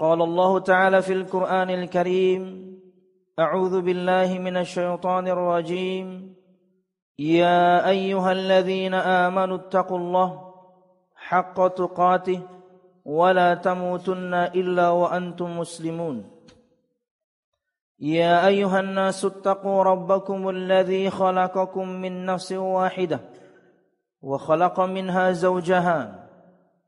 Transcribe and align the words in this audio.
قال 0.00 0.22
الله 0.22 0.58
تعالى 0.58 1.02
في 1.02 1.12
القرآن 1.12 1.70
الكريم 1.70 2.42
أعوذ 3.38 3.80
بالله 3.80 4.38
من 4.38 4.56
الشيطان 4.56 5.28
الرجيم. 5.28 6.34
يا 7.18 7.88
أيها 7.88 8.32
الذين 8.32 8.94
آمنوا 8.94 9.56
اتقوا 9.56 9.98
الله 9.98 10.54
حق 11.14 11.68
تقاته 11.68 12.40
ولا 13.04 13.54
تموتن 13.54 14.34
إلا 14.34 14.88
وأنتم 14.88 15.58
مسلمون. 15.58 16.30
يا 18.00 18.46
أيها 18.46 18.80
الناس 18.80 19.24
اتقوا 19.24 19.82
ربكم 19.82 20.48
الذي 20.48 21.10
خلقكم 21.10 21.88
من 21.88 22.26
نفس 22.26 22.52
واحدة 22.52 23.20
وخلق 24.22 24.80
منها 24.80 25.32
زوجها 25.32 26.23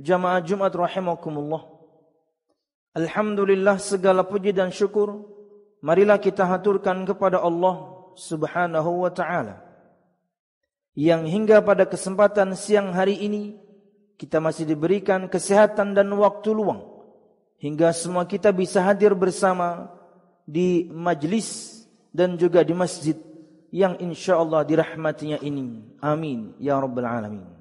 jamaah 0.00 0.40
Jumat 0.44 0.72
rahimakumullah. 0.72 1.64
Alhamdulillah 2.96 3.76
segala 3.76 4.24
puji 4.24 4.56
dan 4.56 4.72
syukur 4.72 5.20
marilah 5.84 6.16
kita 6.16 6.48
haturkan 6.48 7.04
kepada 7.04 7.44
Allah 7.44 7.92
Subhanahu 8.16 9.04
wa 9.04 9.12
taala. 9.12 9.60
Yang 10.96 11.28
hingga 11.28 11.60
pada 11.60 11.84
kesempatan 11.84 12.56
siang 12.56 12.96
hari 12.96 13.20
ini 13.20 13.60
kita 14.16 14.40
masih 14.40 14.64
diberikan 14.64 15.28
kesehatan 15.28 15.92
dan 15.92 16.08
waktu 16.16 16.56
luang 16.56 16.96
hingga 17.60 17.92
semua 17.92 18.24
kita 18.24 18.48
bisa 18.48 18.80
hadir 18.80 19.12
bersama 19.12 19.92
di 20.48 20.88
majlis 20.88 21.84
dan 22.16 22.40
juga 22.40 22.64
di 22.64 22.72
masjid 22.72 23.16
yang 23.68 24.00
insyaallah 24.00 24.64
dirahmatinya 24.64 25.36
ini. 25.44 25.84
Amin 26.00 26.56
ya 26.56 26.80
rabbal 26.80 27.04
alamin. 27.04 27.55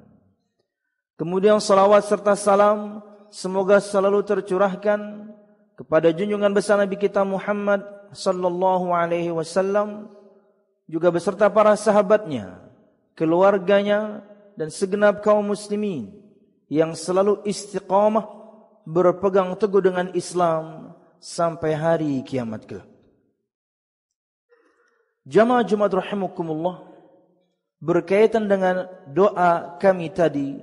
Kemudian 1.15 1.63
salawat 1.63 2.03
serta 2.03 2.35
salam 2.35 2.99
semoga 3.31 3.79
selalu 3.79 4.19
tercurahkan 4.27 5.31
kepada 5.79 6.11
junjungan 6.11 6.51
besar 6.51 6.75
Nabi 6.75 6.99
kita 6.99 7.23
Muhammad 7.23 7.83
sallallahu 8.11 8.91
alaihi 8.91 9.31
wasallam 9.31 10.11
juga 10.87 11.09
beserta 11.09 11.47
para 11.47 11.73
sahabatnya, 11.79 12.59
keluarganya 13.15 14.27
dan 14.59 14.67
segenap 14.71 15.23
kaum 15.23 15.55
muslimin 15.55 16.15
yang 16.67 16.91
selalu 16.95 17.41
istiqamah 17.47 18.27
berpegang 18.85 19.55
teguh 19.57 19.81
dengan 19.81 20.11
Islam 20.13 20.93
sampai 21.17 21.71
hari 21.73 22.13
kiamat 22.27 22.67
kelak. 22.67 22.87
Jamaah 25.25 25.65
Jumat 25.65 25.89
rahimakumullah 25.89 26.85
berkaitan 27.81 28.45
dengan 28.45 28.85
doa 29.09 29.73
kami 29.81 30.13
tadi 30.13 30.61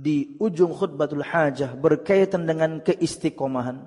di 0.00 0.40
ujung 0.40 0.72
khutbatul 0.72 1.20
hajah 1.20 1.76
berkaitan 1.76 2.48
dengan 2.48 2.80
keistiqomahan. 2.80 3.84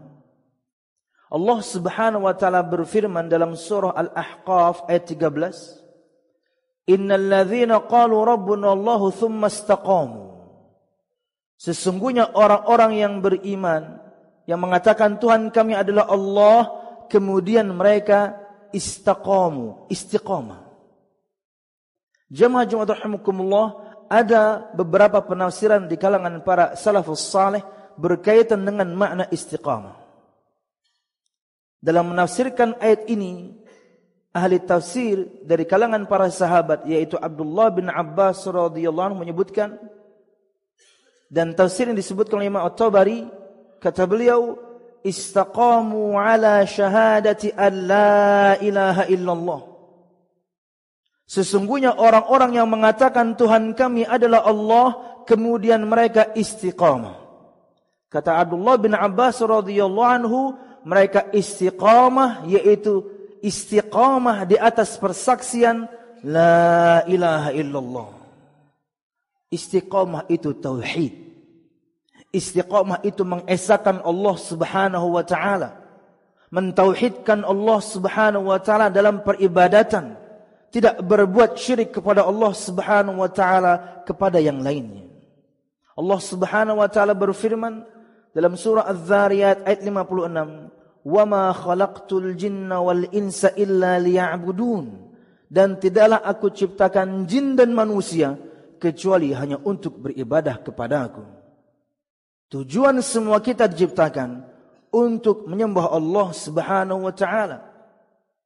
Allah 1.33 1.59
Subhanahu 1.65 2.29
wa 2.29 2.37
taala 2.37 2.61
berfirman 2.61 3.25
dalam 3.25 3.57
surah 3.57 3.97
Al-Ahqaf 3.97 4.85
ayat 4.85 5.09
13, 5.09 5.81
"Innal 6.85 7.25
ladzina 7.25 7.81
qalu 7.89 8.21
rabbuna 8.21 8.77
Allah 8.77 9.01
tsumma 9.09 9.49
istaqamu." 9.49 10.29
Sesungguhnya 11.57 12.29
orang-orang 12.37 13.01
yang 13.01 13.13
beriman 13.17 13.97
yang 14.45 14.61
mengatakan 14.61 15.17
Tuhan 15.17 15.49
kami 15.49 15.73
adalah 15.73 16.11
Allah, 16.13 16.69
kemudian 17.09 17.73
mereka 17.73 18.37
istaqamu, 18.69 19.89
istiqamah. 19.89 20.61
Jemaah 22.33 22.65
Jumat 22.65 22.89
rahimakumullah, 22.93 23.92
ada 24.13 24.69
beberapa 24.77 25.25
penafsiran 25.25 25.89
di 25.89 25.97
kalangan 25.97 26.45
para 26.45 26.77
salafus 26.77 27.25
saleh 27.33 27.65
berkaitan 27.97 28.61
dengan 28.61 28.93
makna 28.93 29.25
istiqamah. 29.33 29.97
Dalam 31.81 32.13
menafsirkan 32.13 32.77
ayat 32.77 33.09
ini, 33.09 33.57
ahli 34.29 34.61
tafsir 34.61 35.25
dari 35.41 35.65
kalangan 35.65 36.05
para 36.05 36.29
sahabat 36.29 36.85
yaitu 36.85 37.17
Abdullah 37.17 37.73
bin 37.73 37.89
Abbas 37.89 38.45
radhiyallahu 38.45 39.13
anhu 39.13 39.21
menyebutkan 39.25 39.81
dan 41.33 41.57
tafsir 41.57 41.89
yang 41.89 41.97
disebutkan 41.97 42.37
oleh 42.37 42.53
Imam 42.53 42.61
At-Tabari 42.61 43.25
kata 43.81 44.05
beliau 44.05 44.57
istaqamu 45.01 46.17
ala 46.17 46.61
syahadati 46.65 47.53
an 47.57 47.73
la 47.89 48.55
ilaha 48.61 49.03
illallah 49.09 49.72
Sesungguhnya 51.33 51.97
orang-orang 51.97 52.61
yang 52.61 52.69
mengatakan 52.69 53.33
Tuhan 53.33 53.73
kami 53.73 54.05
adalah 54.05 54.45
Allah, 54.45 55.17
kemudian 55.25 55.81
mereka 55.81 56.29
istiqamah. 56.37 57.17
Kata 58.05 58.37
Abdullah 58.37 58.77
bin 58.77 58.93
Abbas 58.93 59.41
radhiyallahu 59.41 60.13
anhu, 60.21 60.53
mereka 60.85 61.25
istiqamah 61.33 62.45
yaitu 62.45 63.09
istiqamah 63.41 64.45
di 64.45 64.61
atas 64.61 64.93
persaksian 65.01 65.89
la 66.21 67.01
ilaha 67.09 67.49
illallah. 67.49 68.09
Istiqamah 69.49 70.29
itu 70.29 70.53
tauhid. 70.53 71.17
Istiqamah 72.29 73.01
itu 73.01 73.25
mengesahkan 73.25 74.05
Allah 74.05 74.35
Subhanahu 74.37 75.17
wa 75.17 75.25
taala. 75.25 75.81
Mentauhidkan 76.53 77.41
Allah 77.41 77.81
Subhanahu 77.81 78.53
wa 78.53 78.61
taala 78.61 78.93
dalam 78.93 79.25
peribadatan 79.25 80.21
tidak 80.73 81.05
berbuat 81.05 81.53
syirik 81.53 81.93
kepada 81.93 82.25
Allah 82.25 82.49
Subhanahu 82.49 83.21
wa 83.21 83.29
taala 83.29 84.01
kepada 84.09 84.41
yang 84.41 84.57
lainnya. 84.65 85.05
Allah 85.93 86.17
Subhanahu 86.17 86.81
wa 86.81 86.89
taala 86.89 87.13
berfirman 87.13 87.85
dalam 88.33 88.57
surah 88.57 88.89
Az-Zariyat 88.89 89.69
ayat 89.69 89.85
56, 89.85 90.73
"Wa 91.05 91.23
ma 91.29 91.53
khalaqtul 91.53 92.33
jinna 92.33 92.81
wal 92.81 93.05
insa 93.13 93.53
illa 93.53 94.01
liya'budun." 94.01 95.13
Dan 95.53 95.77
tidaklah 95.77 96.25
aku 96.25 96.49
ciptakan 96.49 97.29
jin 97.29 97.53
dan 97.53 97.77
manusia 97.77 98.33
kecuali 98.81 99.29
hanya 99.37 99.61
untuk 99.61 100.01
beribadah 100.01 100.57
kepada 100.65 101.05
aku. 101.05 101.21
Tujuan 102.49 102.97
semua 103.05 103.37
kita 103.37 103.69
diciptakan 103.69 104.41
untuk 104.89 105.45
menyembah 105.45 105.93
Allah 105.93 106.33
Subhanahu 106.33 107.05
wa 107.05 107.13
taala. 107.13 107.69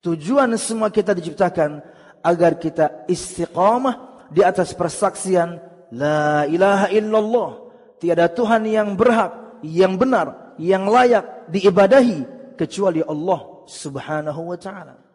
Tujuan 0.04 0.52
semua 0.60 0.92
kita 0.92 1.16
diciptakan 1.16 1.80
agar 2.22 2.58
kita 2.60 3.06
istiqamah 3.10 4.28
di 4.32 4.44
atas 4.44 4.76
persaksian 4.76 5.58
la 5.96 6.44
ilaha 6.50 6.88
illallah 6.92 7.52
tiada 7.98 8.28
tuhan 8.28 8.68
yang 8.68 8.94
berhak 8.98 9.62
yang 9.64 9.96
benar 9.96 10.58
yang 10.60 10.86
layak 10.90 11.48
diibadahi 11.48 12.54
kecuali 12.60 13.00
Allah 13.06 13.66
Subhanahu 13.68 14.52
wa 14.52 14.58
taala 14.60 15.08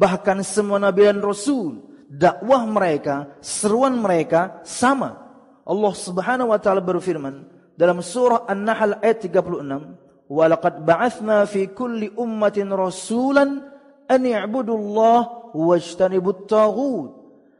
Bahkan 0.00 0.40
semua 0.40 0.80
nabi 0.80 1.04
dan 1.04 1.20
rasul, 1.20 1.84
dakwah 2.08 2.64
mereka, 2.64 3.36
seruan 3.44 4.00
mereka 4.00 4.64
sama. 4.64 5.28
Allah 5.68 5.92
Subhanahu 5.92 6.56
wa 6.56 6.58
taala 6.58 6.80
berfirman 6.80 7.44
dalam 7.76 8.00
surah 8.00 8.48
An-Nahl 8.48 8.96
ayat 9.04 9.28
36, 9.28 9.92
"Wa 10.24 10.48
laqad 10.48 10.88
ba'atsna 10.88 11.44
fi 11.44 11.68
kulli 11.68 12.08
ummatin 12.16 12.72
rasulan 12.72 13.60
an 14.08 14.22
i'budullah 14.24 15.39
wajtanibut 15.54 16.50
taghut." 16.50 17.16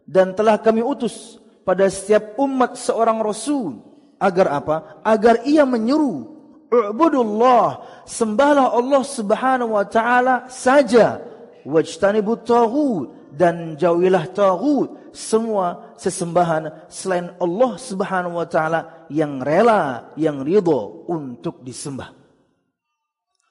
Dan 0.06 0.34
telah 0.34 0.58
kami 0.58 0.82
utus 0.82 1.38
pada 1.62 1.86
setiap 1.86 2.34
umat 2.40 2.74
seorang 2.74 3.22
rasul 3.22 3.78
agar 4.18 4.46
apa? 4.50 4.76
Agar 5.06 5.46
ia 5.46 5.62
menyeru, 5.62 6.26
"Ubudullah, 6.66 7.84
sembahlah 8.06 8.74
Allah 8.74 9.02
Subhanahu 9.06 9.78
wa 9.78 9.86
taala 9.86 10.50
saja, 10.50 11.22
wajtanibut 11.62 12.42
taghut." 12.42 13.20
dan 13.30 13.78
jauhilah 13.78 14.26
tagut 14.34 14.90
semua 15.14 15.94
sesembahan 15.98 16.90
selain 16.90 17.30
Allah 17.38 17.72
Subhanahu 17.78 18.38
wa 18.38 18.46
taala 18.46 19.06
yang 19.10 19.38
rela 19.42 20.12
yang 20.18 20.42
ridho 20.42 21.06
untuk 21.06 21.62
disembah. 21.62 22.19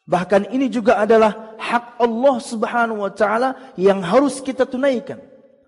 Bahkan 0.09 0.49
ini 0.49 0.73
juga 0.73 0.97
adalah 0.97 1.53
hak 1.61 2.01
Allah 2.01 2.35
Subhanahu 2.41 3.05
wa 3.05 3.13
taala 3.13 3.77
yang 3.77 4.01
harus 4.01 4.41
kita 4.41 4.65
tunaikan. 4.65 5.21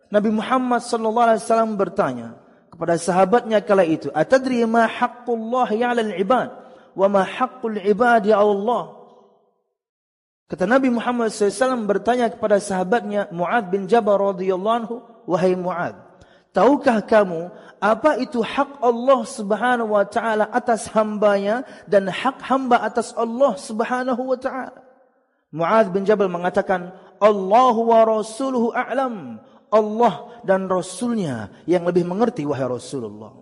Nabi 0.10 0.34
Muhammad 0.34 0.82
sallallahu 0.82 1.28
alaihi 1.30 1.46
wasallam 1.46 1.78
bertanya 1.78 2.42
kepada 2.74 2.98
sahabatnya 2.98 3.62
kala 3.62 3.86
itu, 3.86 4.10
"Atadri 4.10 4.66
ma 4.66 4.90
haqqullah 4.90 5.70
'alal 5.70 6.18
ibad 6.18 6.50
wa 6.98 7.06
ma 7.06 7.22
haqqul 7.22 7.86
ibadi 7.86 8.34
'ala 8.34 8.50
Allah?" 8.50 8.84
Kata 10.50 10.68
Nabi 10.68 10.90
Muhammad 10.92 11.32
SAW 11.32 11.88
bertanya 11.88 12.28
kepada 12.28 12.60
sahabatnya 12.60 13.32
Mu'ad 13.32 13.72
bin 13.72 13.88
Jabal 13.88 14.36
radhiyallahu 14.36 14.78
anhu, 14.84 14.96
wahai 15.24 15.56
Mu'ad, 15.56 15.96
tahukah 16.52 17.04
kamu 17.04 17.52
apa 17.82 18.22
itu 18.22 18.46
hak 18.46 18.78
Allah 18.80 19.26
Subhanahu 19.26 19.98
wa 19.98 20.06
taala 20.06 20.46
atas 20.54 20.86
hambanya 20.94 21.66
dan 21.90 22.06
hak 22.06 22.38
hamba 22.46 22.78
atas 22.86 23.10
Allah 23.18 23.58
Subhanahu 23.58 24.22
wa 24.22 24.38
taala? 24.38 24.86
Mu'ad 25.52 25.92
bin 25.92 26.08
Jabal 26.08 26.32
mengatakan, 26.32 26.96
Allah 27.20 27.76
wa 27.76 28.00
rasuluhu 28.08 28.72
a'lam. 28.72 29.44
Allah 29.72 30.44
dan 30.44 30.68
Rasulnya 30.68 31.48
yang 31.64 31.88
lebih 31.88 32.04
mengerti 32.04 32.44
wahai 32.44 32.68
Rasulullah. 32.68 33.40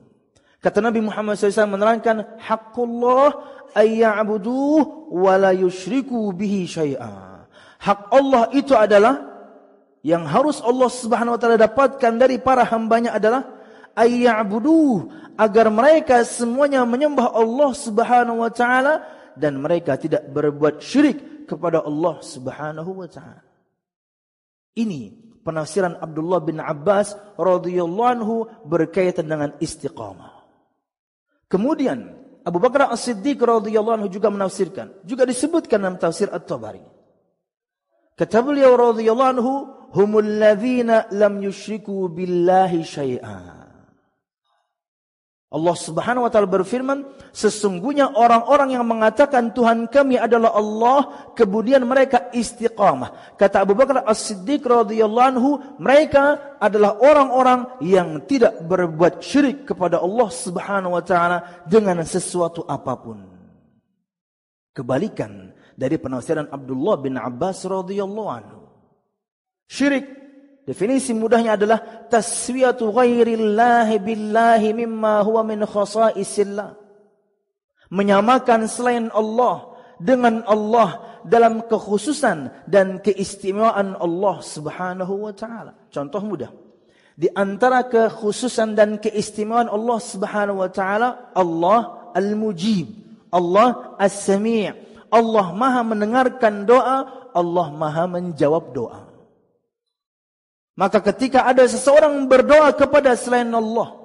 Kata 0.62 0.78
Nabi 0.78 1.02
Muhammad 1.02 1.42
SAW 1.42 1.74
menerangkan, 1.74 2.38
Hakullah 2.38 3.34
ayya'buduh 3.74 5.10
wa 5.10 5.34
la 5.42 5.58
yushriku 5.58 6.30
bihi 6.30 6.70
syai'a. 6.70 7.50
Hak 7.82 8.14
Allah 8.14 8.46
itu 8.54 8.78
adalah 8.78 9.29
yang 10.06 10.24
harus 10.24 10.64
Allah 10.64 10.88
Subhanahu 10.88 11.36
wa 11.36 11.40
taala 11.40 11.58
dapatkan 11.60 12.14
dari 12.16 12.40
para 12.40 12.64
hambanya 12.64 13.16
adalah 13.20 13.44
ayya'buduh 13.96 15.12
agar 15.36 15.68
mereka 15.68 16.24
semuanya 16.24 16.88
menyembah 16.88 17.36
Allah 17.36 17.72
Subhanahu 17.76 18.44
wa 18.44 18.52
taala 18.52 19.04
dan 19.36 19.60
mereka 19.60 20.00
tidak 20.00 20.28
berbuat 20.32 20.80
syirik 20.80 21.48
kepada 21.48 21.84
Allah 21.84 22.20
Subhanahu 22.24 22.92
wa 23.04 23.08
taala. 23.12 23.44
Ini 24.80 25.12
penafsiran 25.44 26.00
Abdullah 26.00 26.40
bin 26.44 26.64
Abbas 26.64 27.16
radhiyallahu 27.36 28.12
anhu 28.14 28.36
berkaitan 28.64 29.28
dengan 29.28 29.52
istiqamah. 29.60 30.40
Kemudian 31.50 32.20
Abu 32.46 32.62
Bakar 32.62 32.94
As-Siddiq 32.94 33.42
radhiyallahu 33.42 34.04
anhu 34.04 34.10
juga 34.10 34.30
menafsirkan. 34.32 35.04
Juga 35.04 35.26
disebutkan 35.26 35.82
dalam 35.82 35.98
tafsir 35.98 36.30
At-Tabari. 36.30 36.82
Kata 38.16 38.44
beliau 38.44 38.76
radhiyallahu 38.76 39.32
anhu, 39.34 39.54
"Humul 39.96 40.42
ladzina 40.42 41.10
lam 41.14 41.42
yusyriku 41.42 42.10
billahi 42.10 42.86
syai'an." 42.86 43.60
Allah 45.50 45.74
Subhanahu 45.74 46.30
wa 46.30 46.32
taala 46.32 46.46
berfirman, 46.46 47.10
sesungguhnya 47.34 48.14
orang-orang 48.14 48.78
yang 48.78 48.86
mengatakan 48.86 49.50
Tuhan 49.50 49.90
kami 49.90 50.22
adalah 50.22 50.54
Allah, 50.54 51.34
kemudian 51.34 51.82
mereka 51.90 52.30
istiqamah. 52.30 53.34
Kata 53.34 53.66
Abu 53.66 53.74
Bakar 53.74 54.06
As-Siddiq 54.06 54.62
radhiyallahu 54.62 55.30
anhu, 55.34 55.58
mereka 55.82 56.54
adalah 56.62 57.02
orang-orang 57.02 57.66
yang 57.82 58.22
tidak 58.30 58.62
berbuat 58.62 59.26
syirik 59.26 59.66
kepada 59.66 59.98
Allah 59.98 60.30
Subhanahu 60.30 60.94
wa 60.94 61.02
taala 61.02 61.66
dengan 61.66 61.98
sesuatu 62.06 62.62
apa 62.70 62.94
pun. 63.02 63.18
Kebalikan 64.70 65.50
dari 65.74 65.98
penafsiran 65.98 66.54
Abdullah 66.54 67.02
bin 67.02 67.18
Abbas 67.18 67.66
radhiyallahu 67.66 68.30
anhu. 68.30 68.59
Syirik 69.70 70.20
Definisi 70.70 71.18
mudahnya 71.18 71.58
adalah 71.58 71.82
taswiyatu 72.14 72.94
ghairillahi 72.94 73.98
billahi 73.98 74.78
mimma 74.78 75.26
huwa 75.26 75.42
min 75.42 75.66
khasaisillah. 75.66 76.78
Menyamakan 77.90 78.70
selain 78.70 79.10
Allah 79.10 79.74
dengan 79.98 80.46
Allah 80.46 81.18
dalam 81.26 81.66
kekhususan 81.66 82.70
dan 82.70 83.02
keistimewaan 83.02 83.98
Allah 83.98 84.46
Subhanahu 84.46 85.26
wa 85.26 85.34
taala. 85.34 85.74
Contoh 85.90 86.22
mudah. 86.22 86.54
Di 87.18 87.34
antara 87.34 87.90
kekhususan 87.90 88.78
dan 88.78 89.02
keistimewaan 89.02 89.74
Allah 89.74 89.98
Subhanahu 89.98 90.62
wa 90.62 90.70
taala, 90.70 91.34
Allah 91.34 92.14
Al-Mujib, 92.14 92.94
Allah 93.34 93.98
As-Sami'. 93.98 94.70
Allah 95.10 95.50
Maha 95.58 95.82
mendengarkan 95.82 96.70
doa, 96.70 97.26
Allah 97.34 97.68
Maha 97.74 98.06
menjawab 98.06 98.70
doa. 98.70 99.09
Maka 100.80 101.04
ketika 101.04 101.44
ada 101.44 101.68
seseorang 101.68 102.24
berdoa 102.32 102.72
kepada 102.72 103.12
selain 103.20 103.52
Allah, 103.52 104.00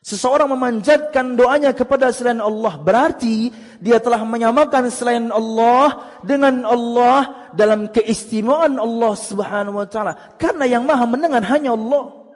seseorang 0.00 0.48
memanjatkan 0.48 1.36
doanya 1.36 1.76
kepada 1.76 2.08
selain 2.08 2.40
Allah, 2.40 2.80
berarti 2.80 3.52
dia 3.76 4.00
telah 4.00 4.24
menyamakan 4.24 4.88
selain 4.88 5.28
Allah 5.28 6.16
dengan 6.24 6.64
Allah 6.64 7.52
dalam 7.52 7.92
keistimewaan 7.92 8.80
Allah 8.80 9.12
Subhanahu 9.12 9.84
wa 9.84 9.84
taala. 9.84 10.16
Karena 10.40 10.64
yang 10.64 10.88
Maha 10.88 11.04
mendengar 11.04 11.44
hanya 11.44 11.76
Allah. 11.76 12.32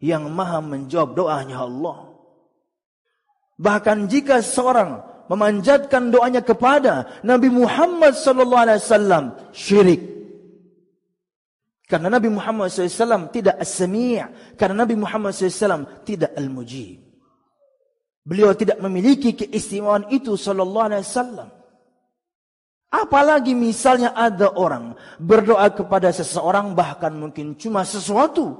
Yang 0.00 0.24
Maha 0.32 0.64
menjawab 0.64 1.12
doanya 1.12 1.68
Allah. 1.68 2.16
Bahkan 3.60 4.08
jika 4.08 4.40
seseorang 4.40 5.04
memanjatkan 5.28 6.08
doanya 6.08 6.40
kepada 6.40 7.20
Nabi 7.20 7.52
Muhammad 7.52 8.16
sallallahu 8.16 8.64
alaihi 8.64 8.80
wasallam, 8.80 9.24
syirik 9.52 10.15
Karena 11.86 12.10
Nabi 12.10 12.28
Muhammad 12.34 12.66
SAW 12.66 13.30
tidak 13.30 13.62
as-sami' 13.62 14.18
Karena 14.58 14.82
Nabi 14.82 14.98
Muhammad 14.98 15.30
SAW 15.30 16.02
tidak 16.02 16.34
al-mujib 16.34 17.06
Beliau 18.26 18.50
tidak 18.58 18.82
memiliki 18.82 19.38
keistimewaan 19.38 20.10
itu 20.10 20.34
sallallahu 20.34 20.86
alaihi 20.90 21.06
wasallam. 21.06 21.48
Apalagi 22.90 23.54
misalnya 23.54 24.18
ada 24.18 24.50
orang 24.58 24.98
berdoa 25.22 25.70
kepada 25.70 26.10
seseorang 26.10 26.74
bahkan 26.74 27.14
mungkin 27.14 27.54
cuma 27.54 27.86
sesuatu 27.86 28.58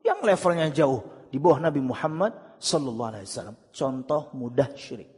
yang 0.00 0.24
levelnya 0.24 0.72
jauh 0.72 1.28
di 1.28 1.36
bawah 1.36 1.60
Nabi 1.60 1.84
Muhammad 1.84 2.56
sallallahu 2.56 3.10
alaihi 3.12 3.28
wasallam. 3.28 3.56
Contoh 3.68 4.32
mudah 4.32 4.72
syirik. 4.72 5.11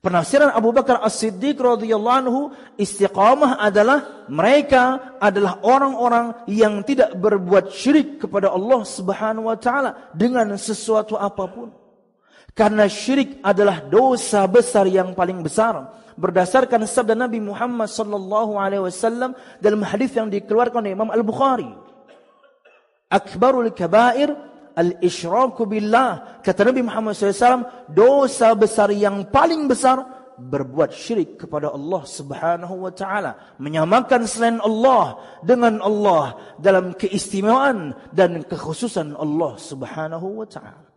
Penafsiran 0.00 0.56
Abu 0.56 0.72
Bakar 0.72 1.04
As-Siddiq 1.04 1.60
radhiyallahu 1.60 2.18
anhu 2.24 2.40
istiqamah 2.80 3.60
adalah 3.60 4.24
mereka 4.32 5.16
adalah 5.20 5.60
orang-orang 5.60 6.40
yang 6.48 6.80
tidak 6.88 7.12
berbuat 7.20 7.68
syirik 7.68 8.16
kepada 8.16 8.48
Allah 8.48 8.80
Subhanahu 8.80 9.52
wa 9.52 9.60
taala 9.60 10.08
dengan 10.16 10.56
sesuatu 10.56 11.20
apapun. 11.20 11.68
Karena 12.56 12.88
syirik 12.88 13.44
adalah 13.44 13.84
dosa 13.84 14.48
besar 14.48 14.88
yang 14.88 15.12
paling 15.12 15.44
besar. 15.44 15.92
Berdasarkan 16.16 16.88
sabda 16.88 17.12
Nabi 17.12 17.36
Muhammad 17.36 17.92
sallallahu 17.92 18.56
alaihi 18.56 18.88
wasallam 18.88 19.36
dalam 19.60 19.84
hadis 19.84 20.16
yang 20.16 20.32
dikeluarkan 20.32 20.80
oleh 20.80 20.96
Imam 20.96 21.12
Al-Bukhari. 21.12 21.68
Akbarul 23.12 23.68
kabair 23.76 24.32
al-isyraku 24.80 25.68
billah. 25.68 26.40
Kata 26.40 26.64
Nabi 26.64 26.80
Muhammad 26.80 27.12
SAW, 27.12 27.68
dosa 27.92 28.56
besar 28.56 28.88
yang 28.96 29.28
paling 29.28 29.68
besar 29.68 30.00
berbuat 30.40 30.96
syirik 30.96 31.44
kepada 31.44 31.68
Allah 31.68 32.02
Subhanahu 32.08 32.88
wa 32.88 32.92
taala, 32.96 33.36
menyamakan 33.60 34.24
selain 34.24 34.56
Allah 34.64 35.20
dengan 35.44 35.84
Allah 35.84 36.56
dalam 36.56 36.96
keistimewaan 36.96 37.92
dan 38.16 38.40
kekhususan 38.48 39.12
Allah 39.20 39.60
Subhanahu 39.60 40.40
wa 40.40 40.48
taala. 40.48 40.88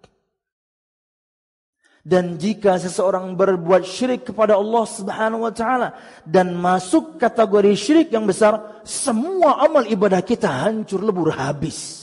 Dan 2.04 2.36
jika 2.36 2.76
seseorang 2.76 3.32
berbuat 3.40 3.88
syirik 3.88 4.28
kepada 4.28 4.60
Allah 4.60 4.84
Subhanahu 4.84 5.48
wa 5.48 5.54
taala 5.56 5.96
dan 6.28 6.52
masuk 6.52 7.16
kategori 7.16 7.72
syirik 7.80 8.12
yang 8.12 8.28
besar, 8.28 8.84
semua 8.84 9.64
amal 9.64 9.88
ibadah 9.88 10.20
kita 10.20 10.52
hancur 10.52 11.00
lebur 11.00 11.32
habis. 11.32 12.03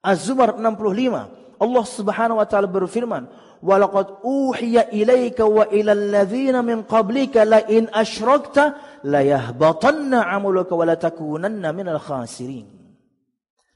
Az-Zumar 0.00 0.56
65. 0.56 1.60
Allah 1.60 1.84
Subhanahu 1.84 2.40
wa 2.40 2.46
taala 2.48 2.68
berfirman, 2.68 3.28
"Walaqad 3.60 4.24
uhiya 4.24 4.88
ilaika 4.96 5.44
wa 5.44 5.68
ilal 5.68 6.08
ladzina 6.08 6.64
min 6.64 6.88
qablika 6.88 7.44
la 7.44 7.60
in 7.68 7.92
asyrakta 7.92 8.80
la 9.04 9.20
yahbatanna 9.20 10.24
'amaluka 10.24 10.72
wa 10.72 10.88
la 10.88 10.96
takunanna 10.96 11.68
minal 11.76 12.00
khasirin 12.00 12.80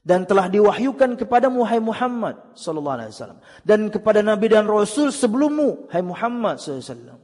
dan 0.05 0.29
telah 0.29 0.45
diwahyukan 0.53 1.17
kepadamu 1.17 1.65
hai 1.65 1.81
Muhammad 1.81 2.37
sallallahu 2.53 2.95
alaihi 3.01 3.11
wasallam 3.17 3.39
dan 3.65 3.89
kepada 3.89 4.21
nabi 4.21 4.53
dan 4.53 4.69
rasul 4.69 5.09
sebelummu 5.09 5.89
hai 5.89 6.05
Muhammad 6.05 6.61
sallallahu 6.61 6.85
alaihi 6.85 6.93
wasallam 6.93 7.19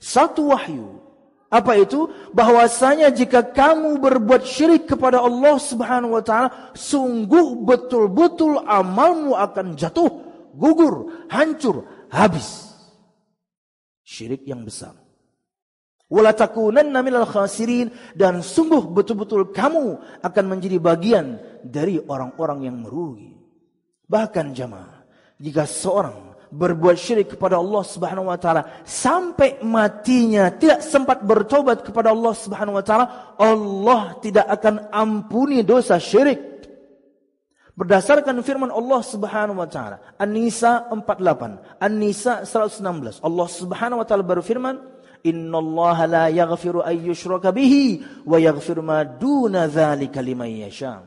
satu 0.00 0.42
wahyu 0.48 0.88
apa 1.50 1.74
itu? 1.74 2.06
Bahwasanya 2.30 3.10
jika 3.10 3.42
kamu 3.42 3.98
berbuat 3.98 4.46
syirik 4.46 4.86
kepada 4.86 5.18
Allah 5.18 5.58
Subhanahu 5.58 6.14
wa 6.14 6.22
taala 6.22 6.70
sungguh 6.78 7.66
betul-betul 7.66 8.62
amalmu 8.62 9.34
akan 9.34 9.74
jatuh 9.74 10.08
gugur 10.54 11.26
hancur 11.26 11.90
habis. 12.06 12.70
Syirik 14.06 14.46
yang 14.46 14.62
besar. 14.62 14.94
Wala 16.10 16.34
takunanna 16.34 17.02
minal 17.02 17.26
khasirin 17.26 17.90
dan 18.14 18.42
sungguh 18.42 18.86
betul-betul 18.90 19.50
kamu 19.50 19.98
akan 20.22 20.44
menjadi 20.46 20.78
bagian 20.78 21.38
dari 21.66 21.98
orang-orang 21.98 22.66
yang 22.66 22.78
merugi. 22.82 23.34
Bahkan 24.10 24.54
jamaah, 24.54 25.06
jika 25.38 25.66
seorang 25.66 26.29
berbuat 26.50 26.98
syirik 26.98 27.38
kepada 27.38 27.62
Allah 27.62 27.82
Subhanahu 27.86 28.26
wa 28.26 28.34
taala 28.34 28.82
sampai 28.82 29.62
matinya 29.62 30.50
tidak 30.50 30.82
sempat 30.82 31.22
bertobat 31.22 31.86
kepada 31.86 32.10
Allah 32.10 32.34
Subhanahu 32.34 32.76
wa 32.78 32.84
taala, 32.84 33.06
Allah 33.38 34.18
tidak 34.18 34.46
akan 34.50 34.90
ampuni 34.90 35.62
dosa 35.62 35.96
syirik. 35.96 36.50
Berdasarkan 37.78 38.36
firman 38.44 38.68
Allah 38.68 39.00
Subhanahu 39.00 39.62
wa 39.62 39.68
taala, 39.70 40.02
An-Nisa 40.20 40.90
48, 40.92 41.80
An-Nisa 41.80 42.44
116. 42.44 43.24
Allah 43.24 43.48
Subhanahu 43.48 44.02
wa 44.02 44.06
taala 44.06 44.26
berfirman, 44.26 44.76
Inna 45.24 45.58
Allah 45.60 45.98
la 46.08 46.24
yaghfiru 46.28 46.84
an 46.84 46.96
yushraka 46.96 47.52
bihi 47.52 48.04
wa 48.24 48.36
yaghfiru 48.36 48.84
ma 48.84 49.04
duna 49.04 49.64
dzalika 49.68 50.20
liman 50.20 50.48
yasha. 50.48 51.00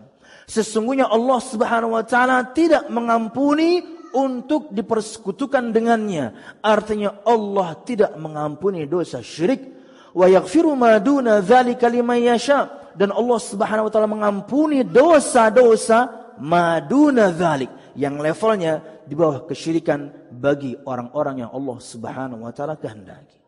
Sesungguhnya 0.49 1.09
Allah 1.09 1.39
Subhanahu 1.41 1.93
wa 1.93 2.03
taala 2.05 2.41
tidak 2.57 2.89
mengampuni 2.89 3.85
untuk 4.13 4.69
dipersekutukan 4.69 5.73
dengannya. 5.73 6.57
Artinya 6.61 7.25
Allah 7.25 7.75
tidak 7.83 8.13
mengampuni 8.15 8.85
dosa 8.85 9.19
syirik. 9.19 9.73
Wa 10.13 10.29
yaghfiru 10.29 10.77
ma 10.77 11.01
duna 11.01 11.41
dzalika 11.41 11.89
liman 11.89 12.21
yasha. 12.21 12.93
Dan 12.93 13.09
Allah 13.09 13.39
Subhanahu 13.41 13.89
wa 13.89 13.91
taala 13.91 14.05
mengampuni 14.05 14.85
dosa-dosa 14.85 16.33
maduna 16.37 17.33
dzalik 17.33 17.97
yang 17.97 18.21
levelnya 18.21 19.03
di 19.05 19.13
bawah 19.17 19.49
kesyirikan 19.49 20.13
bagi 20.29 20.77
orang-orang 20.85 21.45
yang 21.45 21.51
Allah 21.51 21.77
Subhanahu 21.81 22.45
wa 22.45 22.53
taala 22.53 22.77
kehendaki. 22.77 23.41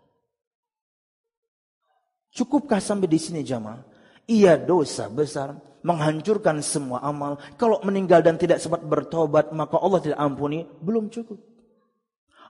Cukupkah 2.35 2.83
sampai 2.83 3.07
di 3.07 3.15
sini 3.15 3.45
jamaah? 3.45 3.79
Ia 4.27 4.59
dosa 4.59 5.07
besar, 5.07 5.55
menghancurkan 5.85 6.65
semua 6.65 7.05
amal. 7.05 7.37
Kalau 7.61 7.77
meninggal 7.85 8.25
dan 8.25 8.41
tidak 8.41 8.57
sempat 8.57 8.81
bertobat, 8.81 9.53
maka 9.53 9.77
Allah 9.77 10.01
tidak 10.01 10.17
ampuni. 10.17 10.65
Belum 10.81 11.05
cukup. 11.13 11.37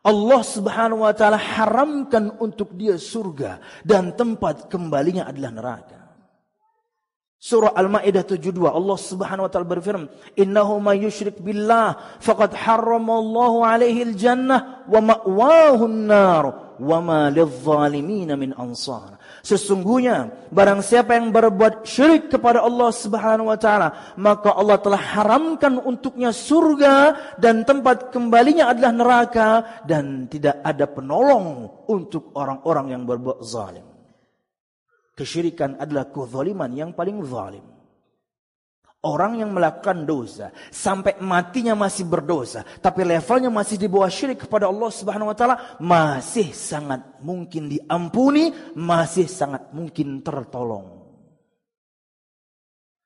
Allah 0.05 0.41
subhanahu 0.45 1.03
wa 1.03 1.11
ta'ala 1.11 1.35
haramkan 1.35 2.39
untuk 2.39 2.71
dia 2.79 2.95
surga. 2.95 3.59
Dan 3.83 4.15
tempat 4.15 4.71
kembalinya 4.71 5.27
adalah 5.27 5.51
neraka. 5.51 5.94
Surah 7.45 7.77
Al-Maidah 7.77 8.25
72 8.25 8.57
Allah 8.65 8.97
Subhanahu 8.97 9.45
wa 9.45 9.51
taala 9.53 9.69
berfirman, 9.69 10.09
"Innahu 10.33 10.81
may 10.81 10.97
yusyrik 11.05 11.37
billah 11.45 12.17
faqad 12.17 12.57
harramallahu 12.57 13.61
alaihi 13.61 14.01
al-jannah 14.01 14.81
wa 14.89 14.97
ma'wahu 15.13 15.85
an-nar 15.85 16.73
wa 16.81 16.97
ma 17.05 17.29
lidh-dhalimin 17.29 18.33
min 18.33 18.49
ansar." 18.57 19.21
Sesungguhnya 19.45 20.49
barang 20.49 20.81
siapa 20.81 21.21
yang 21.21 21.29
berbuat 21.29 21.85
syirik 21.85 22.33
kepada 22.33 22.65
Allah 22.65 22.89
Subhanahu 22.89 23.53
wa 23.53 23.59
taala, 23.61 24.17
maka 24.17 24.49
Allah 24.49 24.81
telah 24.81 24.97
haramkan 24.97 25.77
untuknya 25.85 26.33
surga 26.33 27.13
dan 27.37 27.61
tempat 27.61 28.09
kembalinya 28.09 28.73
adalah 28.73 28.89
neraka 28.89 29.49
dan 29.85 30.25
tidak 30.33 30.65
ada 30.65 30.89
penolong 30.89 31.69
untuk 31.85 32.33
orang-orang 32.33 32.97
yang 32.97 33.05
berbuat 33.05 33.45
zalim. 33.45 33.94
Kesyirikan 35.15 35.79
adalah 35.79 36.11
kezaliman 36.11 36.67
yang 36.75 36.91
paling 36.91 37.23
zalim. 37.23 37.63
Orang 39.05 39.37
yang 39.37 39.53
melakukan 39.53 40.01
dosa 40.03 40.49
sampai 40.73 41.21
matinya 41.21 41.77
masih 41.77 42.09
berdosa, 42.09 42.65
tapi 42.81 43.05
levelnya 43.05 43.53
masih 43.53 43.77
di 43.77 43.85
bawah 43.85 44.09
syirik 44.09 44.49
kepada 44.49 44.65
Allah 44.65 44.89
Subhanahu 44.89 45.29
wa 45.29 45.37
taala, 45.37 45.77
masih 45.77 46.49
sangat 46.49 47.21
mungkin 47.21 47.69
diampuni, 47.69 48.49
masih 48.73 49.29
sangat 49.29 49.69
mungkin 49.71 50.25
tertolong. 50.25 51.05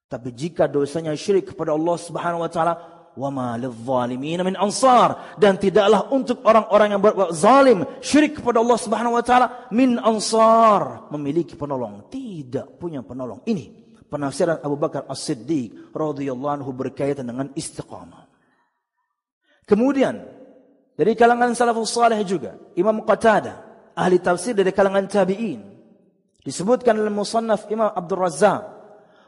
Tapi 0.09 0.33
jika 0.33 0.71
dosanya 0.71 1.13
syirik 1.13 1.53
kepada 1.53 1.75
Allah 1.75 1.97
Subhanahu 1.99 2.41
wa 2.41 2.49
taala, 2.49 2.99
wa 3.19 3.27
ma 3.27 3.59
lidh-dhalimin 3.59 4.47
min 4.47 4.55
ansar 4.55 5.35
dan 5.35 5.59
tidaklah 5.59 6.07
untuk 6.15 6.39
orang-orang 6.47 6.95
yang 6.95 7.03
berbuat 7.03 7.35
zalim 7.35 7.83
syirik 7.99 8.39
kepada 8.39 8.63
Allah 8.63 8.79
Subhanahu 8.79 9.19
wa 9.19 9.23
taala 9.23 9.67
min 9.75 9.99
ansar 9.99 11.11
memiliki 11.11 11.59
penolong, 11.59 12.07
tidak 12.07 12.79
punya 12.79 13.03
penolong. 13.03 13.43
Ini 13.43 13.79
penafsiran 14.07 14.63
Abu 14.63 14.79
Bakar 14.79 15.03
As-Siddiq 15.11 15.91
radhiyallahu 15.91 16.63
anhu 16.63 16.71
berkaitan 16.71 17.27
dengan 17.27 17.51
istiqamah. 17.51 18.31
Kemudian 19.67 20.23
dari 20.95 21.13
kalangan 21.13 21.51
salafus 21.53 21.91
saleh 21.91 22.23
juga 22.23 22.55
Imam 22.79 23.03
Qatadah 23.03 23.69
ahli 23.99 24.17
tafsir 24.23 24.55
dari 24.55 24.71
kalangan 24.71 25.05
tabi'in 25.11 25.61
disebutkan 26.41 26.95
dalam 26.95 27.13
musannaf 27.13 27.67
Imam 27.67 27.91
Abdul 27.91 28.19
Razzaq 28.23 28.63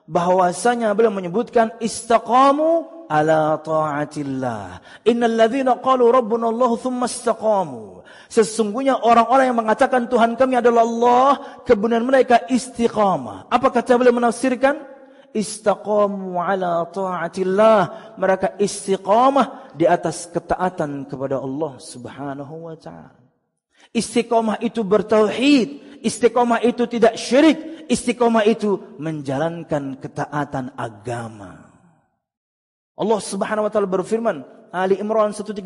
bahwasanya 0.10 0.92
beliau 0.98 1.14
menyebutkan 1.14 1.78
istaqamu 1.78 3.01
ala 3.12 3.60
ta'atillah 3.60 4.80
innal 5.04 5.36
ladzina 5.36 5.84
qalu 5.84 6.08
rabbuna 6.08 6.48
Allah 6.48 6.72
thumma 6.80 7.12
istaqamu 7.12 8.02
Sesungguhnya 8.32 8.96
orang-orang 9.04 9.52
yang 9.52 9.60
mengatakan 9.60 10.08
Tuhan 10.08 10.40
kami 10.40 10.56
adalah 10.56 10.88
Allah, 10.88 11.30
kebenaran 11.68 12.08
mereka 12.08 12.40
istiqamah. 12.48 13.52
Apa 13.52 13.76
kata 13.76 14.00
beliau 14.00 14.16
menafsirkan? 14.16 14.88
Istaqamu 15.36 16.40
ala 16.40 16.88
ta'atillah. 16.88 18.16
Mereka 18.16 18.56
istiqamah 18.56 19.76
di 19.76 19.84
atas 19.84 20.32
ketaatan 20.32 21.12
kepada 21.12 21.44
Allah 21.44 21.76
subhanahu 21.76 22.72
wa 22.72 22.76
ta'ala. 22.80 23.20
Istiqamah 23.92 24.64
itu 24.64 24.80
bertauhid. 24.88 26.00
Istiqamah 26.00 26.64
itu 26.64 26.88
tidak 26.88 27.20
syirik. 27.20 27.84
Istiqamah 27.92 28.48
itu 28.48 28.96
menjalankan 28.96 30.00
ketaatan 30.00 30.72
agama. 30.80 31.61
Allah 33.02 33.18
subhanahu 33.18 33.66
wa 33.66 33.72
ta'ala 33.74 33.90
berfirman, 33.90 34.46
Ali 34.72 34.96
Imran 35.04 35.36
132 35.36 35.60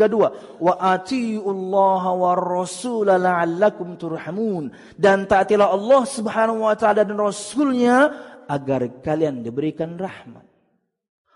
wa 0.57 0.73
atiullaha 0.81 2.09
war 2.17 2.41
rasul 2.41 3.05
la'allakum 3.05 4.01
turhamun 4.01 4.73
dan 4.97 5.29
taatilah 5.29 5.69
Allah 5.69 6.09
Subhanahu 6.09 6.65
wa 6.65 6.73
taala 6.73 7.05
dan 7.05 7.13
rasulnya 7.13 8.09
agar 8.49 8.89
kalian 9.05 9.45
diberikan 9.45 9.93
rahmat 9.93 10.41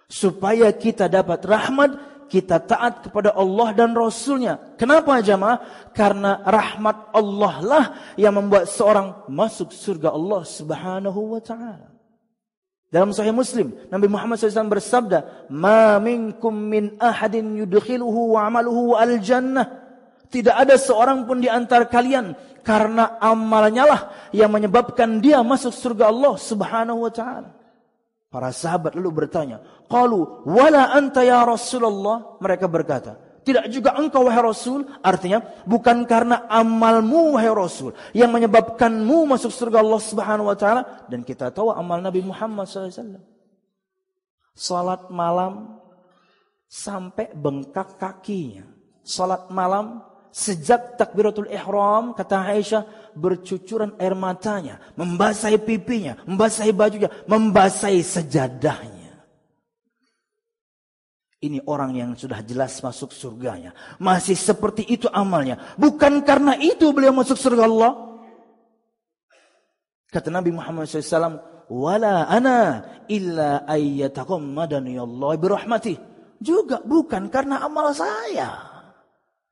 supaya 0.09 0.73
kita 0.73 1.05
dapat 1.05 1.45
rahmat 1.45 1.91
kita 2.29 2.61
taat 2.61 3.09
kepada 3.09 3.33
Allah 3.33 3.73
dan 3.73 3.97
Rasulnya. 3.97 4.77
Kenapa 4.77 5.17
jamaah? 5.17 5.89
Karena 5.97 6.37
rahmat 6.45 7.09
Allah 7.09 7.55
lah 7.65 7.85
yang 8.21 8.37
membuat 8.37 8.69
seorang 8.69 9.25
masuk 9.25 9.73
surga 9.73 10.13
Allah 10.13 10.45
subhanahu 10.45 11.33
wa 11.33 11.41
ta'ala. 11.41 11.98
Dalam 12.89 13.13
Sahih 13.13 13.29
Muslim, 13.29 13.77
Nabi 13.93 14.09
Muhammad 14.09 14.41
SAW 14.41 14.65
bersabda, 14.65 15.47
"Ma 15.53 16.01
minkum 16.01 16.49
min 16.49 16.97
ahadin 16.97 17.53
yudkhiluhu 17.61 18.33
wa 18.33 18.49
amaluhu 18.49 18.97
al 18.97 19.21
jannah." 19.21 19.85
Tidak 20.29 20.53
ada 20.53 20.73
seorang 20.77 21.25
pun 21.29 21.41
di 21.41 21.49
antara 21.49 21.85
kalian 21.85 22.33
karena 22.65 23.17
amalnya 23.21 23.85
lah 23.85 24.01
yang 24.33 24.49
menyebabkan 24.49 25.21
dia 25.21 25.41
masuk 25.41 25.73
surga 25.73 26.09
Allah 26.09 26.33
Subhanahu 26.37 27.05
wa 27.05 27.13
taala. 27.13 27.49
Para 28.29 28.53
sahabat 28.53 28.93
lalu 28.93 29.25
bertanya, 29.25 29.61
"Qalu 29.89 30.45
wala 30.45 30.93
anta 30.93 31.25
ya 31.25 31.45
Rasulullah?" 31.45 32.37
Mereka 32.41 32.65
berkata, 32.69 33.28
tidak 33.49 33.65
juga 33.73 33.97
engkau 33.97 34.29
wahai 34.29 34.45
Rasul. 34.45 34.85
Artinya 35.01 35.41
bukan 35.65 36.05
karena 36.05 36.45
amalmu 36.45 37.33
wahai 37.33 37.49
Rasul. 37.49 37.97
Yang 38.13 38.29
menyebabkanmu 38.37 39.25
masuk 39.25 39.49
surga 39.49 39.81
Allah 39.81 39.97
subhanahu 39.97 40.53
wa 40.53 40.57
ta'ala. 40.57 41.09
Dan 41.09 41.25
kita 41.25 41.49
tahu 41.49 41.73
amal 41.73 41.97
Nabi 41.97 42.21
Muhammad 42.21 42.69
SAW. 42.69 43.17
Salat 44.53 45.09
malam 45.09 45.81
sampai 46.69 47.33
bengkak 47.33 47.97
kakinya. 47.97 48.69
Salat 49.01 49.49
malam 49.49 50.05
sejak 50.29 50.93
takbiratul 50.99 51.49
ihram 51.49 52.13
kata 52.13 52.45
Aisyah 52.53 52.83
bercucuran 53.17 53.97
air 53.97 54.13
matanya, 54.13 54.77
membasahi 54.93 55.57
pipinya, 55.65 56.21
membasahi 56.29 56.71
bajunya, 56.71 57.09
membasahi 57.25 58.01
sejadahnya. 58.05 58.98
Ini 61.39 61.63
orang 61.71 61.95
yang 61.95 62.11
sudah 62.19 62.43
jelas 62.43 62.83
masuk 62.83 63.15
surganya. 63.15 63.71
Masih 63.95 64.35
seperti 64.35 64.83
itu 64.83 65.07
amalnya. 65.07 65.55
Bukan 65.79 66.19
karena 66.27 66.59
itu 66.59 66.91
beliau 66.91 67.15
masuk 67.15 67.39
surga 67.39 67.63
Allah. 67.63 67.91
Kata 70.11 70.27
Nabi 70.27 70.51
Muhammad 70.51 70.91
SAW, 70.91 71.39
wala 71.71 72.27
ana 72.27 72.83
illa 73.07 73.63
ayyataqammadani 73.63 74.99
Allah 74.99 75.31
birahmatih. 75.39 75.95
Juga 76.43 76.83
bukan 76.83 77.31
karena 77.31 77.63
amal 77.63 77.95
saya. 77.95 78.59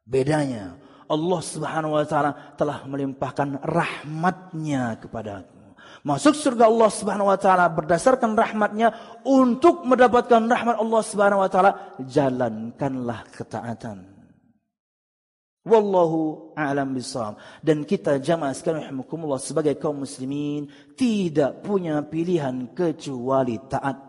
Bedanya, 0.04 0.76
Allah 1.08 1.40
Subhanahu 1.40 1.96
wa 1.96 2.04
taala 2.04 2.56
telah 2.60 2.84
melimpahkan 2.84 3.64
rahmatnya 3.64 5.00
kepadaku. 5.00 5.57
Masuk 6.06 6.38
surga 6.38 6.70
Allah 6.70 6.90
Subhanahu 6.94 7.30
wa 7.32 7.40
taala 7.40 7.66
berdasarkan 7.74 8.38
rahmatnya 8.38 8.94
untuk 9.26 9.86
mendapatkan 9.86 10.46
rahmat 10.46 10.78
Allah 10.78 11.02
Subhanahu 11.02 11.42
wa 11.42 11.50
taala 11.50 11.72
jalankanlah 12.02 13.26
ketaatan. 13.34 14.18
Wallahu 15.68 16.56
a'lam 16.56 16.96
bisawab. 16.96 17.36
Dan 17.60 17.84
kita 17.84 18.24
jamaah 18.24 18.56
sekalian 18.56 18.88
rahimakumullah 18.88 19.36
sebagai 19.36 19.76
kaum 19.76 20.08
muslimin 20.08 20.72
tidak 20.96 21.60
punya 21.60 22.00
pilihan 22.08 22.72
kecuali 22.72 23.60
taat. 23.68 24.07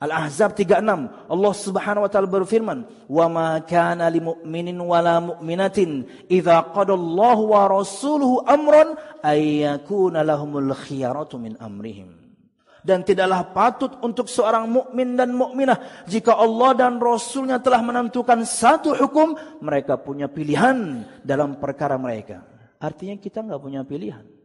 Al-Ahzab 0.00 0.56
36 0.56 0.80
Allah 1.28 1.52
Subhanahu 1.52 2.08
wa 2.08 2.10
taala 2.10 2.24
berfirman, 2.24 2.88
"Wa 3.04 3.28
ma 3.28 3.60
kana 3.60 4.08
lil 4.08 4.32
mu'minin 4.32 4.80
wala 4.80 5.20
mu'minatin 5.20 6.08
idza 6.24 6.72
qada 6.72 6.96
Allahu 6.96 7.52
wa 7.52 7.68
rasuluhu 7.68 8.40
amran 8.48 8.96
ay 9.20 9.68
yakuna 9.68 10.24
lahumul 10.24 10.72
khiyaratu 10.72 11.36
min 11.36 11.52
amrihim." 11.60 12.16
dan 12.80 13.04
tidaklah 13.04 13.52
patut 13.52 13.92
untuk 14.00 14.24
seorang 14.24 14.64
mukmin 14.64 15.12
dan 15.12 15.36
mukminah 15.36 16.08
jika 16.08 16.32
Allah 16.32 16.72
dan 16.72 16.96
Rasulnya 16.96 17.60
telah 17.60 17.84
menentukan 17.84 18.40
satu 18.48 18.96
hukum 18.96 19.36
mereka 19.60 20.00
punya 20.00 20.32
pilihan 20.32 21.04
dalam 21.20 21.60
perkara 21.60 22.00
mereka. 22.00 22.40
Artinya 22.80 23.20
kita 23.20 23.44
nggak 23.44 23.60
punya 23.60 23.84
pilihan 23.84 24.39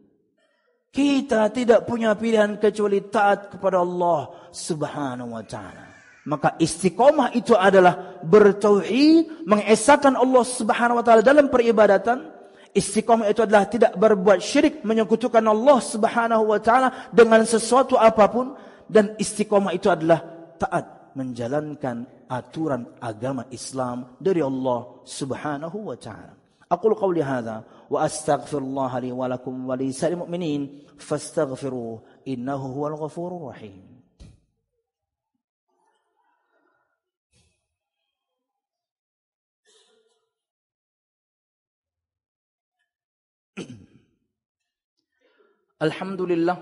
kita 0.95 1.51
tidak 1.51 1.83
punya 1.83 2.15
pilihan 2.15 2.55
kecuali 2.55 3.03
taat 3.11 3.51
kepada 3.51 3.83
Allah 3.83 4.31
Subhanahu 4.55 5.35
wa 5.35 5.43
taala. 5.43 5.91
Maka 6.23 6.55
istiqomah 6.55 7.35
itu 7.35 7.51
adalah 7.51 8.23
bertauhid 8.23 9.43
mengesahkan 9.43 10.15
Allah 10.15 10.43
Subhanahu 10.47 11.03
wa 11.03 11.03
taala 11.03 11.19
dalam 11.19 11.51
peribadatan. 11.51 12.31
Istiqomah 12.71 13.27
itu 13.27 13.43
adalah 13.43 13.67
tidak 13.67 13.91
berbuat 13.99 14.39
syirik 14.39 14.87
menyekutukan 14.87 15.43
Allah 15.43 15.83
Subhanahu 15.83 16.55
wa 16.55 16.59
taala 16.63 17.11
dengan 17.11 17.43
sesuatu 17.43 17.99
apa 17.99 18.31
pun. 18.31 18.55
Dan 18.87 19.19
istiqomah 19.19 19.75
itu 19.75 19.91
adalah 19.91 20.23
taat 20.55 21.11
menjalankan 21.19 22.27
aturan 22.31 22.87
agama 23.03 23.51
Islam 23.51 24.15
dari 24.15 24.39
Allah 24.39 25.03
Subhanahu 25.03 25.91
wa 25.91 25.97
taala. 25.99 26.44
أقول 26.71 26.93
قولي 26.93 27.23
هذا 27.23 27.63
وأستغفر 27.89 28.57
الله 28.57 28.99
لي 28.99 29.11
ولكم 29.11 29.69
ولسائر 29.69 30.13
المؤمنين 30.13 30.81
فاستغفروه 30.97 32.03
إنه 32.27 32.55
هو 32.55 32.87
الغفور 32.87 33.37
الرحيم. 33.37 33.95
الحمد 45.81 46.21
لله 46.21 46.57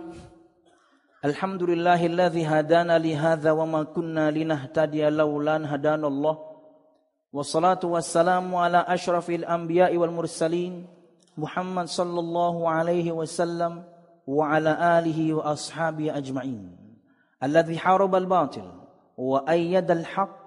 الحمد 1.26 1.64
لله 1.64 2.06
الذي 2.06 2.46
هدانا 2.46 3.00
لهذا 3.00 3.52
وما 3.52 3.84
كنا 3.84 4.32
لنهتدي 4.32 5.10
لولا 5.10 5.56
أن 5.56 5.66
هدانا 5.66 6.08
الله 6.08 6.53
والصلاة 7.34 7.80
والسلام 7.84 8.56
على 8.56 8.78
أشرف 8.78 9.30
الأنبياء 9.30 9.98
والمرسلين 9.98 10.88
محمد 11.38 11.88
صلى 11.88 12.20
الله 12.20 12.70
عليه 12.70 13.12
وسلم 13.12 13.84
وعلى 14.28 15.00
آله 15.00 15.34
وأصحابه 15.34 16.18
أجمعين. 16.18 16.78
الذي 17.44 17.78
حارب 17.78 18.16
الباطل 18.16 18.72
وأيد 19.18 19.92
الحق 19.92 20.38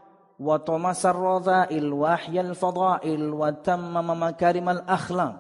وطمس 0.41 1.07
الرذائل 1.07 1.93
وأحيا 1.93 2.41
الفضائل 2.41 3.31
وتمم 3.31 4.23
مكارم 4.23 4.69
الأخلاق. 4.69 5.37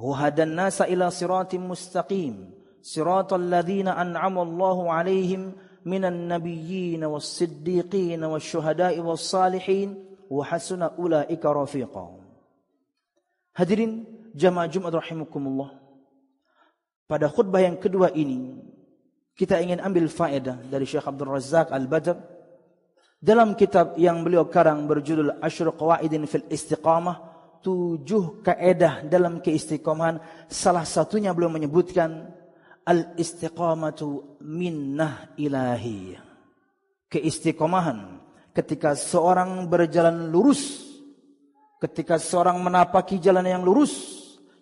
وهدى 0.00 0.42
الناس 0.42 0.82
إلى 0.82 1.10
صراط 1.10 1.54
مستقيم. 1.54 2.54
صراط 2.82 3.34
الذين 3.34 3.88
أنعم 3.88 4.38
الله 4.38 4.92
عليهم 4.92 5.52
من 5.84 6.04
النبيين 6.04 7.04
والصديقين 7.04 8.24
والشهداء 8.24 9.00
والصالحين 9.00 10.13
wa 10.30 10.42
hasuna 10.44 10.94
ulaika 10.96 11.50
rafiqa. 11.52 12.20
Hadirin 13.54 14.06
jamaah 14.34 14.68
Jumat 14.68 14.94
rahimakumullah. 14.94 15.74
Pada 17.04 17.28
khutbah 17.28 17.60
yang 17.60 17.76
kedua 17.76 18.10
ini 18.16 18.56
kita 19.36 19.60
ingin 19.60 19.78
ambil 19.82 20.08
faedah 20.08 20.56
dari 20.66 20.88
Syekh 20.88 21.04
Abdul 21.04 21.30
Razak 21.30 21.68
Al-Badr 21.70 22.16
dalam 23.20 23.52
kitab 23.56 23.96
yang 24.00 24.24
beliau 24.24 24.48
karang 24.48 24.88
berjudul 24.88 25.40
Asyur 25.44 25.76
Qawaidin 25.76 26.24
fil 26.24 26.48
Istiqamah 26.48 27.34
tujuh 27.64 28.44
kaedah 28.44 29.08
dalam 29.08 29.40
keistiqomahan 29.40 30.20
salah 30.52 30.84
satunya 30.84 31.32
beliau 31.32 31.48
menyebutkan 31.48 32.28
al 32.84 33.16
istiqamatu 33.16 34.36
minnah 34.44 35.32
ilahi 35.40 36.20
keistiqomahan 37.08 38.20
ketika 38.54 38.94
seorang 38.94 39.66
berjalan 39.66 40.30
lurus, 40.30 40.86
ketika 41.82 42.16
seorang 42.16 42.62
menapaki 42.62 43.18
jalan 43.18 43.44
yang 43.44 43.66
lurus, 43.66 43.92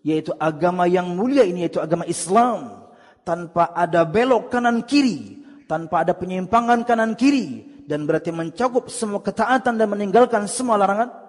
yaitu 0.02 0.32
agama 0.40 0.88
yang 0.88 1.12
mulia 1.12 1.44
ini 1.44 1.68
yaitu 1.68 1.78
agama 1.78 2.08
Islam, 2.08 2.88
tanpa 3.22 3.70
ada 3.76 4.02
belok 4.02 4.50
kanan 4.50 4.82
kiri, 4.88 5.44
tanpa 5.68 6.02
ada 6.02 6.16
penyimpangan 6.16 6.82
kanan 6.88 7.14
kiri, 7.14 7.84
dan 7.84 8.08
berarti 8.08 8.32
mencakup 8.32 8.88
semua 8.88 9.20
ketaatan 9.20 9.76
dan 9.76 9.86
meninggalkan 9.86 10.48
semua 10.48 10.80
larangan, 10.80 11.22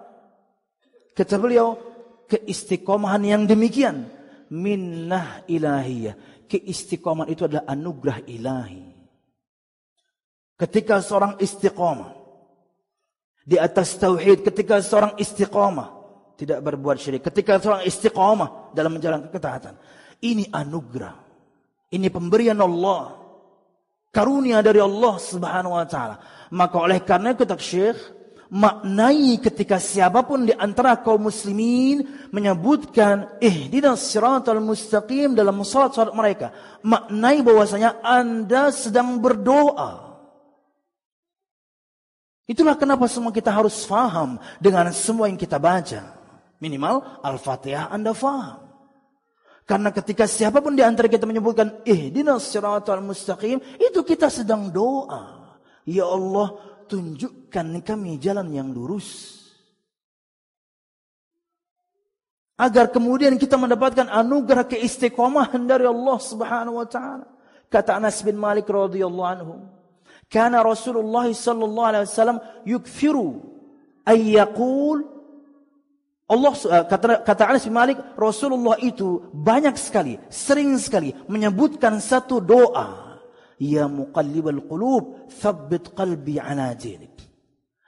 Kata 1.14 1.38
beliau, 1.38 1.78
keistiqomahan 2.26 3.22
yang 3.22 3.42
demikian 3.46 4.10
minnah 4.50 5.46
ilahiyah. 5.46 6.18
Keistiqomahan 6.50 7.30
itu 7.30 7.46
adalah 7.46 7.70
anugerah 7.70 8.18
ilahi. 8.26 8.82
Ketika 10.58 10.98
seorang 10.98 11.38
istiqomah 11.38 12.23
di 13.44 13.60
atas 13.60 14.00
tauhid, 14.00 14.40
ketika 14.40 14.80
seorang 14.80 15.20
istiqomah 15.20 15.88
tidak 16.40 16.64
berbuat 16.64 16.96
syirik, 16.96 17.22
ketika 17.28 17.60
seorang 17.60 17.84
istiqomah 17.84 18.72
dalam 18.72 18.96
menjalankan 18.96 19.28
ketaatan, 19.28 19.74
ini 20.24 20.48
anugerah. 20.48 21.20
Ini 21.92 22.08
pemberian 22.08 22.58
Allah. 22.58 23.20
Karunia 24.10 24.64
dari 24.64 24.80
Allah 24.80 25.14
Subhanahu 25.20 25.76
wa 25.76 25.86
taala. 25.86 26.16
Maka 26.54 26.76
oleh 26.80 27.02
karena 27.02 27.34
itu 27.36 27.44
Syekh 27.58 27.98
maknai 28.54 29.42
ketika 29.42 29.82
siapa 29.82 30.22
pun 30.22 30.46
di 30.46 30.54
antara 30.54 31.00
kaum 31.02 31.26
muslimin 31.26 32.28
menyebutkan 32.30 33.40
ihdinas 33.42 34.06
siratal 34.06 34.62
mustaqim 34.62 35.34
dalam 35.34 35.58
salat-salat 35.66 36.14
mereka 36.14 36.54
maknai 36.86 37.42
bahwasanya 37.42 38.04
Anda 38.04 38.70
sedang 38.70 39.18
berdoa 39.18 40.03
Itulah 42.44 42.76
kenapa 42.76 43.08
semua 43.08 43.32
kita 43.32 43.48
harus 43.48 43.88
faham 43.88 44.36
dengan 44.60 44.92
semua 44.92 45.32
yang 45.32 45.40
kita 45.40 45.56
baca. 45.56 46.04
Minimal 46.60 47.24
Al-Fatihah 47.24 47.88
Anda 47.88 48.12
faham. 48.12 48.64
Karena 49.64 49.88
ketika 49.88 50.28
siapa 50.28 50.60
pun 50.60 50.76
di 50.76 50.84
antara 50.84 51.08
kita 51.08 51.24
menyebutkan 51.24 51.80
ihdinas 51.88 52.52
siratal 52.52 53.00
mustaqim, 53.00 53.64
itu 53.80 54.04
kita 54.04 54.28
sedang 54.28 54.68
doa. 54.68 55.56
Ya 55.88 56.04
Allah, 56.04 56.52
tunjukkan 56.84 57.80
kami 57.80 58.20
jalan 58.20 58.52
yang 58.52 58.68
lurus. 58.76 59.40
Agar 62.60 62.92
kemudian 62.92 63.40
kita 63.40 63.56
mendapatkan 63.56 64.06
anugerah 64.06 64.68
keistiqomahan 64.68 65.64
dari 65.64 65.88
Allah 65.88 66.18
Subhanahu 66.20 66.78
wa 66.78 66.86
taala. 66.86 67.26
Kata 67.72 67.98
Anas 67.98 68.20
bin 68.20 68.38
Malik 68.38 68.68
radhiyallahu 68.70 69.26
anhu, 69.32 69.54
"Kana 70.34 70.66
Rasulullah 70.66 71.30
sallallahu 71.30 71.90
alaihi 71.94 72.10
wasallam 72.10 72.38
yukfiru 72.66 73.38
ay 74.02 74.34
yaqul 74.34 75.14
Allah 76.24 76.52
kata, 76.88 77.20
kata 77.22 77.42
Anas 77.46 77.68
bin 77.68 77.76
Malik, 77.76 78.00
Rasulullah 78.16 78.80
itu 78.80 79.28
banyak 79.30 79.76
sekali, 79.76 80.16
sering 80.32 80.74
sekali 80.80 81.12
menyebutkan 81.28 82.00
satu 82.00 82.40
doa 82.40 83.04
Ya 83.54 83.86
muqallibal 83.86 84.66
qulub, 84.66 85.30
thabbit 85.30 85.94
qalbi 85.94 86.42
ala 86.42 86.74
dinik. 86.74 87.14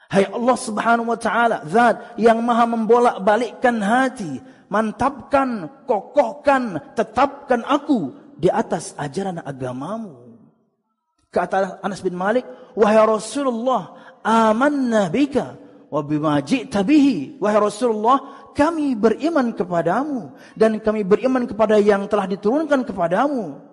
Hai 0.06 0.30
Allah 0.30 0.54
subhanahu 0.54 1.10
wa 1.10 1.18
ta'ala, 1.18 1.66
zat 1.66 2.14
yang 2.14 2.38
maha 2.38 2.70
membolak-balikkan 2.70 3.82
hati, 3.82 4.38
mantapkan, 4.70 5.82
kokohkan, 5.82 6.78
tetapkan 6.94 7.66
aku 7.66 8.14
di 8.38 8.46
atas 8.46 8.94
ajaran 8.94 9.42
agamamu. 9.42 10.25
Kata 11.30 11.82
Anas 11.84 12.00
bin 12.00 12.16
Malik, 12.16 12.46
Wahai 12.72 12.96
Rasulullah, 13.02 14.16
amanna 14.24 15.12
bika, 15.12 15.58
wa 15.92 16.00
bima 16.00 16.40
ji'ta 16.40 16.80
bihi. 16.82 17.36
Wahai 17.40 17.60
Rasulullah, 17.60 18.50
kami 18.56 18.96
beriman 18.96 19.52
kepadamu 19.52 20.32
dan 20.56 20.80
kami 20.80 21.04
beriman 21.04 21.44
kepada 21.44 21.76
yang 21.76 22.08
telah 22.08 22.24
diturunkan 22.24 22.88
kepadamu 22.88 23.66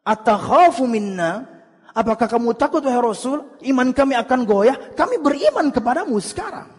Atakhafu 0.00 0.88
minna? 0.88 1.44
Apakah 1.90 2.30
kamu 2.30 2.54
takut 2.54 2.80
wahai 2.86 3.02
Rasul? 3.02 3.58
Iman 3.66 3.90
kami 3.90 4.14
akan 4.14 4.46
goyah? 4.46 4.76
Kami 4.94 5.18
beriman 5.20 5.68
kepadamu 5.74 6.16
sekarang. 6.22 6.70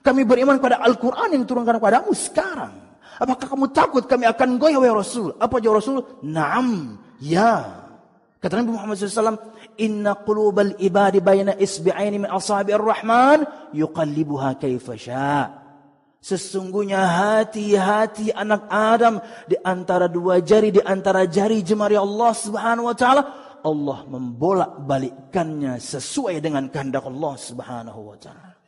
Kami 0.00 0.22
beriman 0.22 0.56
kepada 0.56 0.80
Al-Quran 0.80 1.34
yang 1.34 1.42
diturunkan 1.44 1.76
kepadamu 1.78 2.10
sekarang. 2.16 2.72
Apakah 3.16 3.46
kamu 3.48 3.66
takut 3.70 4.04
kami 4.08 4.26
akan 4.26 4.56
goyah 4.58 4.80
wahai 4.80 4.96
Rasul? 4.96 5.36
Apa 5.38 5.60
jawab 5.60 5.78
Rasul? 5.80 5.98
Naam, 6.24 6.98
ya. 7.20 7.85
Kata 8.36 8.60
Nabi 8.60 8.76
Muhammad 8.76 9.00
SAW, 9.00 9.40
Inna 9.80 10.12
qulubal 10.20 10.76
ibadi 10.76 11.24
bayna 11.24 11.56
isbi'aini 11.56 12.20
min 12.20 12.30
asabi'ir 12.30 12.80
rahman 12.80 13.48
yuqallibuha 13.72 14.60
kaifa 14.60 14.96
Sesungguhnya 16.20 17.06
hati-hati 17.06 18.34
anak 18.34 18.66
Adam 18.66 19.22
di 19.46 19.54
antara 19.62 20.10
dua 20.10 20.42
jari 20.42 20.74
di 20.74 20.82
antara 20.82 21.22
jari 21.30 21.62
jemari 21.62 21.94
Allah 21.94 22.32
Subhanahu 22.34 22.90
wa 22.90 22.96
taala 22.98 23.22
Allah 23.62 23.98
membolak-balikkannya 24.10 25.78
sesuai 25.78 26.42
dengan 26.42 26.66
kehendak 26.66 27.06
Allah 27.06 27.34
Subhanahu 27.38 28.00
wa 28.10 28.18
taala. 28.18 28.58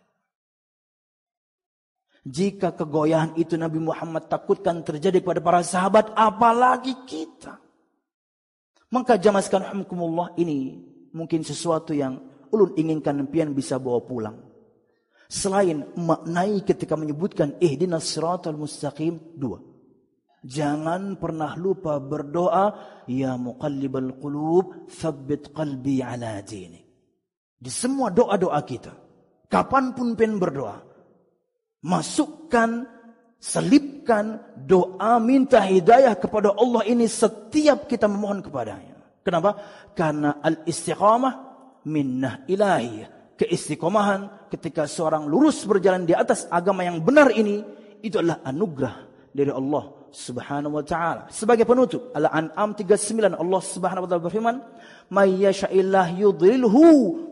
Jika 2.29 2.77
kegoyahan 2.77 3.35
itu 3.41 3.57
Nabi 3.59 3.81
Muhammad 3.83 4.29
takutkan 4.29 4.85
terjadi 4.85 5.25
kepada 5.25 5.41
para 5.41 5.61
sahabat, 5.65 6.13
apalagi 6.13 6.95
kita. 7.09 7.68
Maka 8.89 9.21
jamaskan 9.21 9.69
humkumullah 9.69 10.33
ini 10.41 10.81
mungkin 11.13 11.45
sesuatu 11.45 11.93
yang 11.93 12.17
ulun 12.49 12.73
inginkan 12.77 13.21
pian 13.29 13.53
bisa 13.53 13.77
bawa 13.77 14.01
pulang. 14.05 14.37
Selain 15.29 15.85
maknai 15.93 16.65
ketika 16.65 16.97
menyebutkan 16.97 17.61
ihdinas 17.61 18.09
siratal 18.09 18.57
mustaqim 18.57 19.21
dua. 19.37 19.61
Jangan 20.41 21.21
pernah 21.21 21.53
lupa 21.59 22.01
berdoa, 22.01 22.73
Ya 23.11 23.37
muqallibal 23.37 24.17
qulub, 24.17 24.89
thabbit 24.89 25.53
qalbi 25.53 26.01
ala 26.01 26.41
dini. 26.41 26.81
Di 27.59 27.69
semua 27.69 28.09
doa-doa 28.09 28.61
kita, 28.65 28.95
kapan 29.51 29.93
pun 29.93 30.15
pen 30.15 30.39
berdoa, 30.39 30.79
masukkan, 31.85 32.87
selipkan 33.39 34.43
doa 34.55 35.23
minta 35.23 35.63
hidayah 35.63 36.19
kepada 36.19 36.55
Allah 36.59 36.83
ini 36.87 37.07
setiap 37.07 37.87
kita 37.87 38.11
memohon 38.11 38.43
kepadanya. 38.43 38.99
Kenapa? 39.23 39.59
Karena 39.95 40.43
al-istiqamah 40.43 41.35
minnah 41.87 42.45
ilahiyah. 42.51 43.39
Keistiqomahan 43.39 44.51
ketika 44.51 44.91
seorang 44.91 45.31
lurus 45.31 45.63
berjalan 45.63 46.03
di 46.03 46.11
atas 46.11 46.51
agama 46.51 46.83
yang 46.83 46.99
benar 46.99 47.31
ini, 47.31 47.63
itu 48.03 48.19
adalah 48.19 48.43
anugerah 48.43 48.97
dari 49.31 49.53
Allah 49.55 49.98
Subhanahu 50.11 50.81
wa 50.81 50.85
taala. 50.85 51.29
Sebagai 51.29 51.69
penutup, 51.69 52.13
Al-An'am 52.17 52.73
39 52.77 53.37
Allah 53.37 53.61
Subhanahu 53.61 54.05
wa 54.05 54.09
taala 54.09 54.25
berfirman, 54.25 54.57
"May 55.13 55.45
yasha'illah 55.45 56.17
yudhilhu 56.17 56.83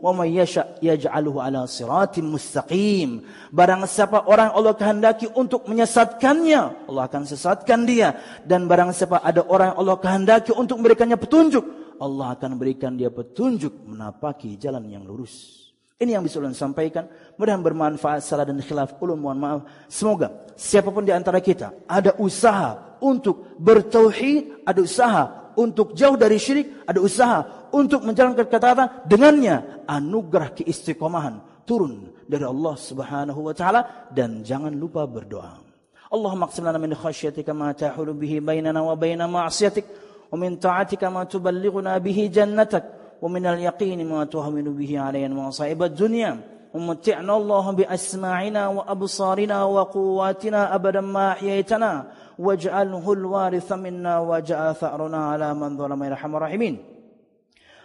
wa 0.00 0.10
may 0.12 0.36
yasha' 0.36 0.80
yaj'aluhu 0.84 1.40
ala 1.40 1.64
siratim 1.64 2.28
mustaqim." 2.32 3.24
Barang 3.52 3.84
siapa 3.88 4.24
orang 4.28 4.52
Allah 4.52 4.72
kehendaki 4.76 5.28
untuk 5.32 5.68
menyesatkannya, 5.68 6.88
Allah 6.88 7.02
akan 7.08 7.22
sesatkan 7.24 7.84
dia. 7.84 8.16
Dan 8.44 8.64
barang 8.68 8.92
siapa 8.96 9.20
ada 9.20 9.44
orang 9.44 9.76
Allah 9.76 9.96
kehendaki 10.00 10.52
untuk 10.56 10.80
memberikannya 10.80 11.16
petunjuk, 11.20 11.64
Allah 12.00 12.36
akan 12.36 12.60
berikan 12.60 12.96
dia 12.96 13.08
petunjuk 13.08 13.72
menapaki 13.88 14.60
jalan 14.60 14.84
yang 14.88 15.04
lurus. 15.04 15.66
Ini 15.96 16.12
yang 16.12 16.28
bisa 16.28 16.36
ulun 16.36 16.52
sampaikan. 16.52 17.08
Mudah 17.40 17.56
bermanfaat 17.56 18.20
salah 18.20 18.44
dan 18.44 18.60
khilaf 18.60 19.00
ulun 19.00 19.16
mohon 19.16 19.40
maaf. 19.40 19.60
Semoga 19.88 20.44
siapa 20.52 20.92
pun 20.92 21.08
di 21.08 21.12
antara 21.12 21.40
kita 21.40 21.72
ada 21.88 22.12
usaha 22.20 23.00
untuk 23.00 23.56
bertauhid, 23.56 24.68
ada 24.68 24.80
usaha 24.84 25.24
untuk 25.56 25.96
jauh 25.96 26.20
dari 26.20 26.36
syirik, 26.36 26.84
ada 26.84 27.00
usaha 27.00 27.68
untuk 27.72 28.04
menjalankan 28.04 28.44
ketaatan 28.44 29.08
dengannya 29.08 29.88
anugerah 29.88 30.52
keistiqomahan 30.52 31.64
turun 31.64 32.12
dari 32.28 32.44
Allah 32.44 32.76
Subhanahu 32.76 33.40
wa 33.48 33.54
taala 33.56 34.12
dan 34.12 34.44
jangan 34.44 34.76
lupa 34.76 35.08
berdoa. 35.08 35.64
Allahumma 36.12 36.52
qsim 36.52 36.60
lana 36.60 36.76
min 36.76 36.92
khasyatika 36.92 37.56
ma 37.56 37.72
tahulu 37.72 38.12
bihi 38.12 38.44
bainana 38.44 38.84
wa 38.84 38.92
baina 39.00 39.24
ma'siyatik 39.24 39.88
wa 40.28 40.36
min 40.36 40.60
ta'atika 40.60 41.08
ma 41.08 41.24
tuballighuna 41.24 41.96
bihi 42.04 42.28
jannatak 42.28 42.95
ومن 43.26 43.46
اليقين 43.46 44.06
ما 44.06 44.22
تهون 44.24 44.78
به 44.78 45.00
علينا 45.00 45.34
مصائب 45.34 45.82
الدنيا. 45.82 46.32
ومتعنا 46.74 47.36
الله 47.36 47.66
بأسماعنا 47.72 48.62
وأبصارنا 48.68 49.58
وقواتنا 49.64 50.60
أبدا 50.74 51.00
ما 51.00 51.34
أحييتنا. 51.34 51.92
واجعله 52.38 53.06
الوارث 53.12 53.68
منا 53.72 54.14
واجعل 54.18 54.74
ثأرنا 54.74 55.20
على 55.30 55.48
من 55.54 55.70
ظلم 55.74 56.00
يرحم 56.04 56.36
الراحمين. 56.36 56.74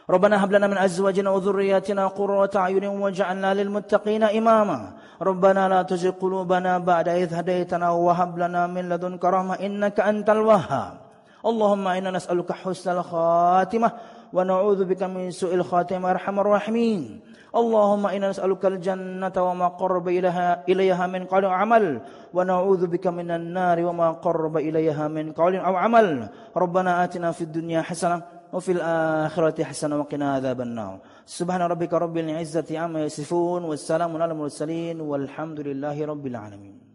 ربنا 0.10 0.44
هب 0.44 0.52
لنا 0.52 0.68
من 0.68 0.78
أزواجنا 0.78 1.30
وذرياتنا 1.30 2.08
قرة 2.08 2.54
أعين 2.56 2.86
واجعلنا 2.86 3.50
للمتقين 3.54 4.24
إماما. 4.24 4.80
ربنا 5.22 5.70
لا 5.70 5.82
تزغ 5.82 6.22
قلوبنا 6.22 6.78
بعد 6.78 7.08
إذ 7.10 7.34
هديتنا 7.34 7.90
وهب 7.90 8.32
لنا 8.38 8.68
من 8.68 8.90
لدنك 8.90 9.26
رحمة 9.26 9.56
إنك 9.56 9.98
أنت 10.00 10.30
الوهاب. 10.30 10.94
اللهم 11.42 11.88
إنا 11.88 12.12
نسألك 12.12 12.52
حسن 12.52 12.92
الخاتمة. 12.92 13.90
ونعوذ 14.34 14.86
بك 14.86 15.04
من 15.04 15.32
سوء 15.32 15.54
الخاتمة 15.54 16.12
أرحم 16.12 16.40
الراحمين. 16.40 17.20
اللهم 17.52 18.04
إنا 18.08 18.30
نسألك 18.30 18.64
الجنة 18.66 19.36
وما 19.38 19.68
قرب 19.68 20.08
إليها, 20.08 20.64
إليها 20.70 21.08
من 21.08 21.28
قول 21.28 21.46
أو 21.46 21.52
عمل 21.52 22.02
ونعوذ 22.34 22.88
بك 22.88 23.08
من 23.08 23.32
النار 23.32 23.84
وما 23.84 24.12
قرب 24.12 24.58
إليها 24.58 25.08
من 25.08 25.32
قول 25.32 25.56
أو 25.56 25.76
عمل. 25.76 26.30
ربنا 26.58 27.04
آتنا 27.04 27.32
في 27.32 27.42
الدنيا 27.42 27.82
حسنة 27.82 28.22
وفي 28.54 28.72
الآخرة 28.72 29.64
حسنة 29.64 30.00
وقنا 30.00 30.34
عذاب 30.34 30.62
النار. 30.62 31.00
سبحان 31.26 31.62
ربك 31.62 31.94
رب 31.94 32.18
العزة 32.18 32.80
عما 32.80 33.04
يصفون 33.04 33.64
والسلام 33.64 34.22
على 34.22 34.32
المرسلين 34.32 35.02
والحمد 35.02 35.60
لله 35.60 36.06
رب 36.06 36.28
العالمين. 36.28 36.91